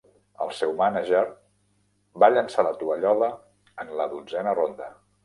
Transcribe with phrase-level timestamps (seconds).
[0.43, 1.19] El seu mànager
[2.23, 3.29] va llançar la tovallola
[3.85, 4.91] en la dotzena ronda.